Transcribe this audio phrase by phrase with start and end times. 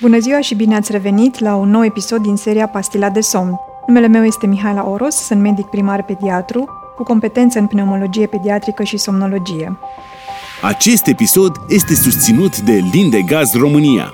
[0.00, 3.60] Bună ziua și bine ați revenit la un nou episod din seria Pastila de somn.
[3.86, 8.96] Numele meu este Mihaela Oros, sunt medic primar pediatru cu competență în pneumologie pediatrică și
[8.96, 9.78] somnologie.
[10.62, 14.12] Acest episod este susținut de Lindegaz România.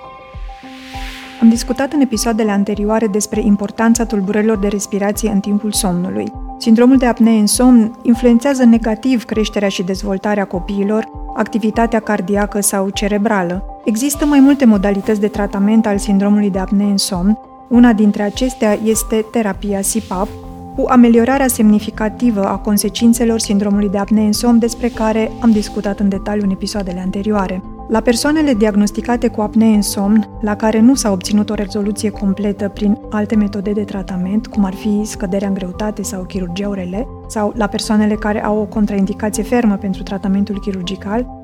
[1.41, 6.33] Am discutat în episoadele anterioare despre importanța tulburărilor de respirație în timpul somnului.
[6.59, 13.74] Sindromul de apnee în somn influențează negativ creșterea și dezvoltarea copiilor, activitatea cardiacă sau cerebrală.
[13.85, 17.39] Există mai multe modalități de tratament al sindromului de apnee în somn.
[17.69, 20.29] Una dintre acestea este terapia CPAP,
[20.77, 26.09] cu ameliorarea semnificativă a consecințelor sindromului de apnee în somn despre care am discutat în
[26.09, 27.63] detaliu în episoadele anterioare.
[27.89, 32.69] La persoanele diagnosticate cu apnee în somn, la care nu s-a obținut o rezoluție completă
[32.69, 37.53] prin alte metode de tratament, cum ar fi scăderea în greutate sau chirurgia urele, sau
[37.57, 41.43] la persoanele care au o contraindicație fermă pentru tratamentul chirurgical,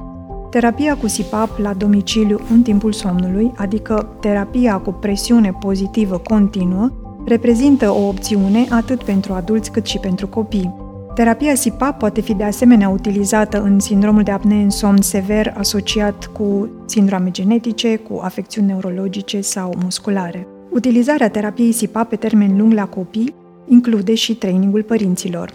[0.50, 6.90] terapia cu SIPAP la domiciliu în timpul somnului, adică terapia cu presiune pozitivă continuă,
[7.26, 10.74] reprezintă o opțiune atât pentru adulți cât și pentru copii.
[11.14, 16.26] Terapia SIPAP poate fi de asemenea utilizată în sindromul de apnee în somn sever asociat
[16.26, 20.46] cu sindrome genetice, cu afecțiuni neurologice sau musculare.
[20.70, 23.34] Utilizarea terapiei SIPAP pe termen lung la copii
[23.68, 25.50] include și trainingul părinților.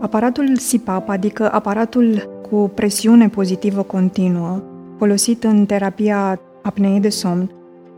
[0.00, 4.62] Aparatul SIPAP, adică aparatul cu presiune pozitivă continuă,
[4.98, 7.50] folosit în terapia apneei de somn,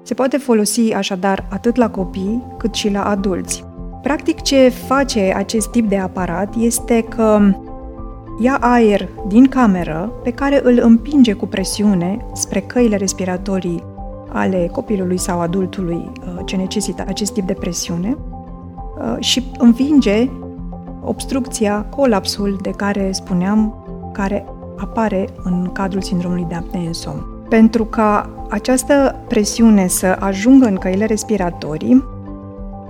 [0.02, 3.64] se poate folosi așadar atât la copii cât și la adulți.
[4.02, 7.40] Practic, ce face acest tip de aparat este că
[8.40, 13.82] ia aer din cameră pe care îl împinge cu presiune spre căile respiratorii
[14.28, 20.28] ale copilului sau adultului uh, ce necesită acest tip de presiune uh, și învinge
[21.04, 23.87] obstrucția, colapsul de care spuneam,
[24.18, 24.44] care
[24.76, 27.26] apare în cadrul sindromului de apnee în somn.
[27.48, 32.04] Pentru ca această presiune să ajungă în căile respiratorii,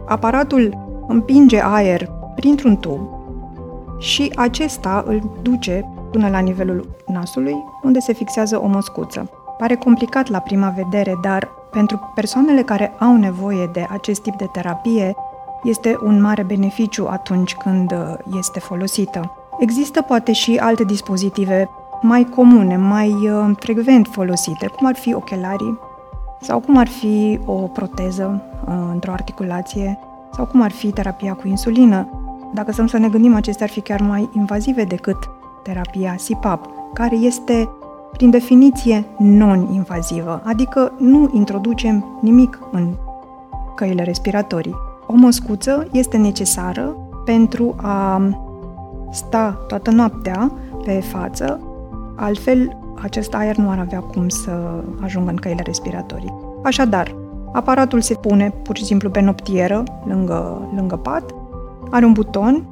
[0.07, 0.77] aparatul
[1.07, 3.01] împinge aer printr-un tub
[3.99, 9.31] și acesta îl duce până la nivelul nasului, unde se fixează o măscuță.
[9.59, 14.49] Pare complicat la prima vedere, dar pentru persoanele care au nevoie de acest tip de
[14.53, 15.15] terapie,
[15.63, 17.95] este un mare beneficiu atunci când
[18.39, 19.38] este folosită.
[19.59, 21.71] Există poate și alte dispozitive
[22.03, 25.79] mai comune, mai uh, frecvent folosite, cum ar fi ochelarii
[26.41, 29.99] sau cum ar fi o proteză uh, într-o articulație
[30.33, 32.09] sau cum ar fi terapia cu insulină.
[32.55, 35.17] Dacă stăm să ne gândim, acestea ar fi chiar mai invazive decât
[35.63, 37.69] terapia SIPAP, care este,
[38.13, 42.95] prin definiție, non-invazivă, adică nu introducem nimic în
[43.75, 44.75] căile respiratorii.
[45.07, 48.23] O măscuță este necesară pentru a
[49.11, 50.53] sta toată noaptea
[50.85, 51.61] pe față,
[52.17, 56.35] altfel acest aer nu ar avea cum să ajungă în căile respiratorii.
[56.63, 57.15] Așadar,
[57.53, 61.35] Aparatul se pune pur și simplu pe noptieră, lângă, lângă pat,
[61.91, 62.65] are un buton,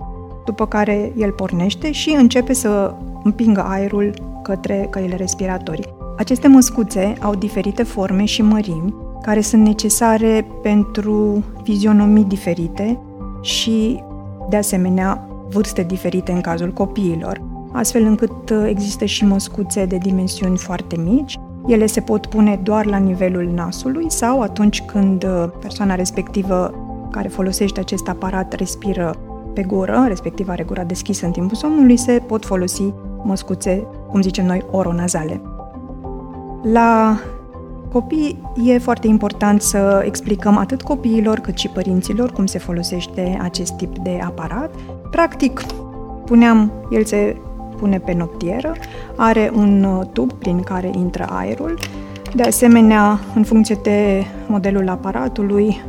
[0.44, 5.94] după care el pornește și începe să împingă aerul către căile respiratorii.
[6.16, 12.98] Aceste măscuțe au diferite forme și mărimi, care sunt necesare pentru fizionomii diferite
[13.40, 14.02] și,
[14.48, 17.42] de asemenea, vârste diferite în cazul copiilor,
[17.72, 22.96] astfel încât există și măscuțe de dimensiuni foarte mici, ele se pot pune doar la
[22.96, 26.74] nivelul nasului sau atunci când uh, persoana respectivă
[27.10, 29.14] care folosește acest aparat respiră
[29.52, 32.92] pe gură, respectiv are gura deschisă în timpul somnului, se pot folosi
[33.22, 35.40] măscuțe, cum zicem noi, oronazale.
[36.62, 37.18] La
[37.92, 43.72] copii e foarte important să explicăm atât copiilor cât și părinților cum se folosește acest
[43.72, 44.70] tip de aparat.
[45.16, 45.60] Practic,
[46.24, 47.36] puneam, el se
[47.78, 48.72] pune pe noptieră,
[49.16, 51.78] are un uh, tub prin care intră aerul.
[52.34, 55.82] De asemenea, în funcție de modelul aparatului,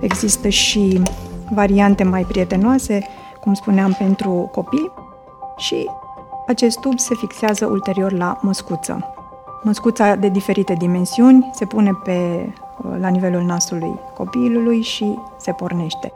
[0.00, 1.02] există și
[1.50, 3.06] variante mai prietenoase,
[3.40, 4.92] cum spuneam, pentru copii
[5.56, 5.90] și
[6.46, 9.14] acest tub se fixează ulterior la măscuță.
[9.62, 12.18] Măscuța de diferite dimensiuni se pune pe,
[12.82, 16.12] uh, la nivelul nasului copilului și se pornește.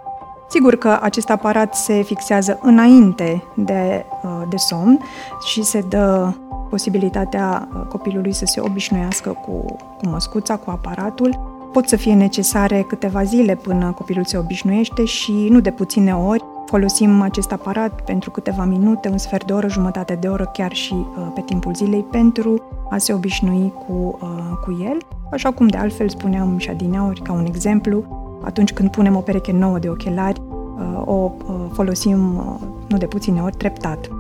[0.50, 5.00] Sigur că acest aparat se fixează înainte de, uh, de somn
[5.47, 6.33] și se dă
[6.71, 11.56] posibilitatea uh, copilului să se obișnuiască cu, cu măscuța, cu aparatul.
[11.73, 16.45] Pot să fie necesare câteva zile până copilul se obișnuiește și nu de puține ori
[16.67, 20.95] folosim acest aparat pentru câteva minute, un sfert de oră, jumătate de oră, chiar și
[20.95, 24.19] uh, pe timpul zilei, pentru a se obișnui cu,
[24.65, 24.99] cu el.
[25.31, 28.05] Așa cum de altfel spuneam și adineauri, ca un exemplu,
[28.40, 33.06] atunci când punem o pereche nouă de ochelari, uh, o uh, folosim uh, nu de
[33.06, 34.11] puține ori treptat.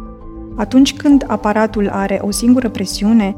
[0.56, 3.36] Atunci când aparatul are o singură presiune,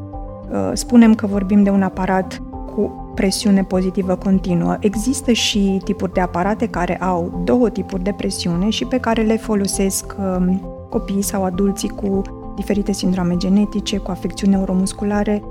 [0.72, 2.42] spunem că vorbim de un aparat
[2.74, 4.76] cu presiune pozitivă continuă.
[4.80, 9.36] Există și tipuri de aparate care au două tipuri de presiune și pe care le
[9.36, 12.22] folosesc um, copiii sau adulții cu
[12.56, 15.42] diferite sindrome genetice, cu afecțiuni neuromusculare,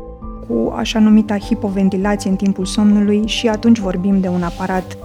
[0.48, 4.98] cu așa numita hipoventilație în timpul somnului și atunci vorbim de un aparat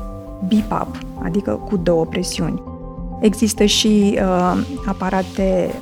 [0.49, 2.63] BIPAP, adică cu două presiuni.
[3.21, 5.75] Există și uh, aparate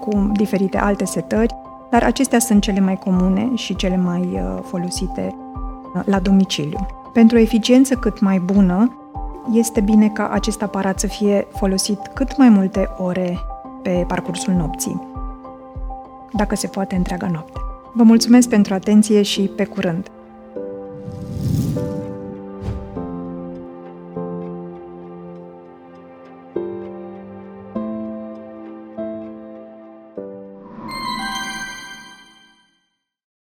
[0.00, 1.54] cu diferite alte setări,
[1.90, 5.34] dar acestea sunt cele mai comune și cele mai uh, folosite
[5.94, 6.86] uh, la domiciliu.
[7.12, 8.96] Pentru o eficiență cât mai bună,
[9.52, 13.38] este bine ca acest aparat să fie folosit cât mai multe ore
[13.82, 15.02] pe parcursul nopții,
[16.32, 17.60] dacă se poate întreaga noapte.
[17.92, 20.11] Vă mulțumesc pentru atenție și pe curând!